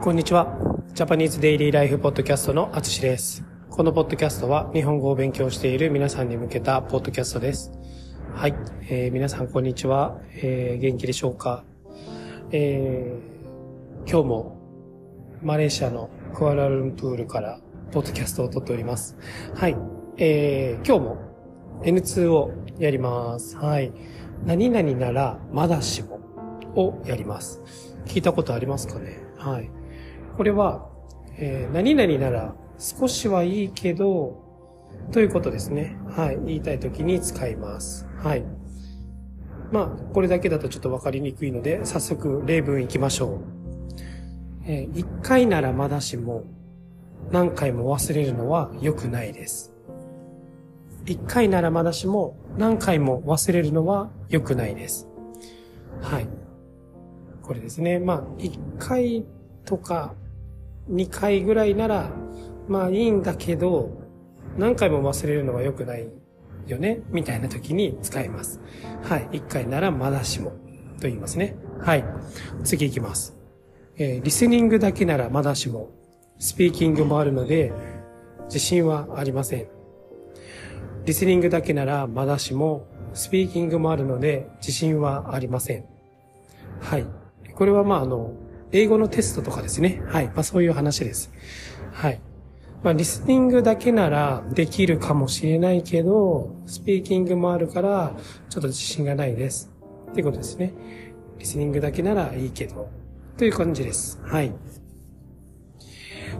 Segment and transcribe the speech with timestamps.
[0.00, 0.56] こんにちは。
[0.94, 3.44] ジャパニーズデイリーライフポッドキャストのあつしです。
[3.68, 7.70] このポッドキャストは日本語を勉強している皆さんに向けたポッドキャストです。
[8.34, 8.54] はい。
[8.88, 10.18] えー皆さんこんにちは。
[10.36, 11.64] えー元気でしょうか、
[12.50, 14.58] えー今日も
[15.42, 17.60] マレーシアのクアラルンプールから
[17.92, 19.18] ポッドキャストを撮っております。
[19.54, 19.76] はい。
[20.16, 21.18] えー今日も
[21.82, 23.54] N2 をやります。
[23.58, 23.92] はい。
[24.46, 26.20] 何々ならまだしも
[26.74, 27.60] をやります。
[28.06, 29.18] 聞いたことありますかね？
[29.36, 29.70] はい。
[30.40, 30.88] これは、
[31.36, 34.42] えー何々なら少しはいいけど、
[35.12, 35.98] ということですね。
[36.08, 36.38] はい。
[36.46, 38.08] 言いたいときに使います。
[38.16, 38.44] はい。
[39.70, 43.38] まあ、これだけだとちょっとわかりにくいので、早速例文いきましょう。
[44.64, 46.44] えー一回ならまだしも、
[47.30, 49.74] 何回も忘れるのは良くないです。
[51.04, 55.06] 一回ならまだしも、何回も忘れるのは良くないです。
[56.00, 56.26] はい。
[57.42, 57.98] これですね。
[57.98, 59.26] まあ、一回
[59.66, 60.14] とか
[60.90, 62.10] 二回ぐらいなら、
[62.68, 63.96] まあいいんだけど、
[64.58, 66.08] 何回も忘れるのは良くない
[66.66, 68.60] よねみたいな時に使います。
[69.02, 69.28] はい。
[69.32, 70.50] 一回ならまだしも
[71.00, 71.56] と言いますね。
[71.80, 72.04] はい。
[72.64, 73.36] 次行きます。
[73.96, 75.90] えーリスニングだけならまだしも、
[76.38, 77.72] スピーキングもあるので、
[78.46, 79.68] 自信はありません。
[81.04, 85.84] リスニングだけならまだしも、スピーキングもあるので、自信はありません。
[86.80, 87.06] はい。
[87.54, 88.32] これはまああの、
[88.72, 90.02] 英語のテストとかですね。
[90.06, 90.26] はい。
[90.26, 91.32] まあそういう話です。
[91.92, 92.20] はい。
[92.82, 98.16] まあリスニングだけならできるかもしれないけど、スピーキングもあるから、
[98.48, 99.70] ちょっと自信がないです。
[100.10, 100.72] っていうことですね。
[101.38, 102.88] リスニングだけならいいけど、
[103.36, 104.20] という感じです。
[104.22, 104.52] はい。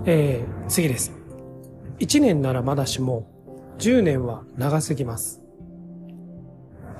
[0.06, 1.12] えー、次です。
[1.98, 3.30] 1年ならまだしも、
[3.78, 5.42] 10年は長すぎます。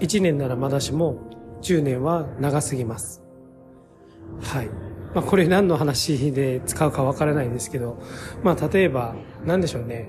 [0.00, 1.18] 1年ならまだしも、
[1.62, 3.22] 10年は長すぎます。
[4.40, 4.89] はい。
[5.14, 8.00] まあこれ何の話で使うかわからないですけど、
[8.42, 10.08] まあ例えば、何でしょうね。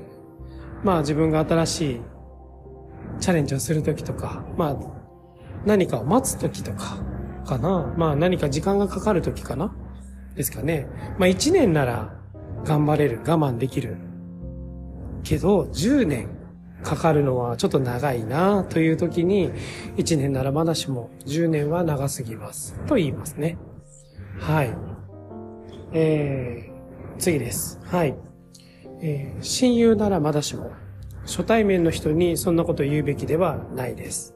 [0.83, 2.01] まあ自分が新しい
[3.19, 4.77] チャレンジをするときとか、まあ
[5.65, 6.97] 何かを待つときとか、
[7.45, 7.93] かな。
[7.97, 9.73] まあ何か時間がかかるときかな。
[10.35, 10.87] ですかね。
[11.17, 12.15] まあ1年なら
[12.63, 13.97] 頑張れる、我慢できる。
[15.23, 16.29] けど、10年
[16.83, 19.51] かかるのはちょっと長いなという時に、
[19.97, 22.79] 1年ならまだしも10年は長すぎます。
[22.87, 23.57] と言いますね。
[24.39, 24.90] はい。
[25.93, 27.79] えー、次です。
[27.85, 28.15] はい。
[29.01, 30.71] えー親友ならまだしも、
[31.23, 34.35] 初対面の人にそんなこと言うべきではないです。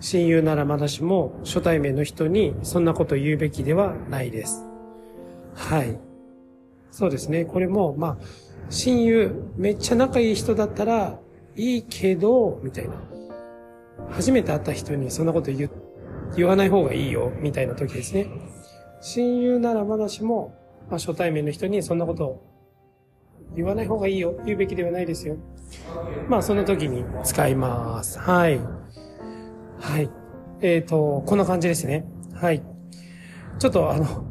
[0.00, 4.66] 親友ならまだしも、初対面の人にそんなこと言うべきではないです。
[5.54, 5.98] はい。
[6.90, 7.44] そうですね。
[7.44, 8.24] これも、まあ、
[8.70, 11.18] 親友、めっちゃ仲いい人だったら、
[11.56, 12.94] いいけど、みたいな。
[14.10, 15.70] 初めて会った人にそんなこと言、
[16.36, 18.26] 言わない方がいいよ、みたいな時ですね。
[19.00, 20.54] 親友ならまだしも、
[20.88, 22.54] まあ、初対面の人にそんなことを
[23.56, 25.36] 言わない方がいいよ、言うべきではないですよ。
[26.28, 28.18] まあ、その時に使います。
[28.18, 28.58] はい。
[29.80, 30.10] はい。
[30.60, 32.06] えっ、と、こんな感じですね。
[32.34, 32.62] はい。
[33.58, 34.26] ちょっとあの、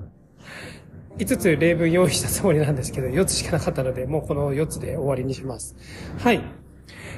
[1.18, 5.76] 5つ例文用意したつもりなんですけど、4つしかなかったので、もうこの4つで終わりにします。
[6.20, 6.42] はい。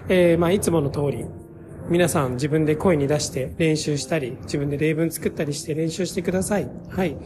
[0.10, 1.26] えー、まあ、いつもの通り、
[1.90, 6.70] 皆さん自分で声に出して練習したり、自分で例文作ったりして練習してください。
[6.90, 7.18] はい。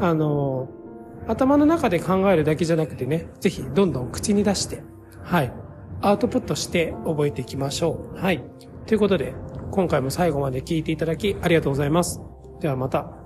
[0.00, 0.83] あのー
[1.26, 4.82] 頭の中で考えるだけじゃなくてね、ぜひどんどん口に出して、
[5.22, 5.52] はい。
[6.00, 8.18] アウトプットして覚えていきましょう。
[8.18, 8.42] はい。
[8.86, 9.34] ということで、
[9.70, 12.20] 今回も最後まで聞いていただきありがとうございます。
[12.60, 13.23] ではまた。